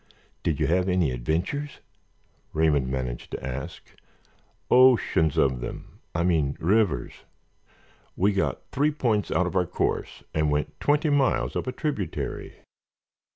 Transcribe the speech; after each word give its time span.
"Did 0.41 0.59
you 0.59 0.65
have 0.65 0.89
any 0.89 1.11
adventures?" 1.11 1.79
Raymond 2.53 2.87
managed 2.87 3.29
to 3.33 3.45
ask. 3.45 3.83
"Oceans 4.71 5.37
of 5.37 5.59
them—I 5.61 6.23
mean 6.23 6.57
rivers. 6.59 7.13
We 8.15 8.33
got 8.33 8.65
three 8.71 8.89
points 8.89 9.29
out 9.29 9.45
of 9.45 9.55
our 9.55 9.67
course 9.67 10.23
and 10.33 10.49
went 10.49 10.79
twenty 10.79 11.11
miles 11.11 11.55
up 11.55 11.67
a 11.67 11.71
tributary." 11.71 12.55